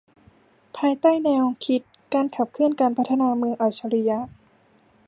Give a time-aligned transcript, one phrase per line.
[0.77, 1.81] ภายใต้แนวคิด
[2.13, 4.19] การขับเคลื่อนการพัฒนาเมืองอัจฉริยะ